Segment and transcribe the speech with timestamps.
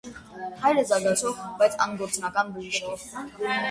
[0.63, 3.11] Հայրը զարգացող, բայց անգործնական բժիշկ էր։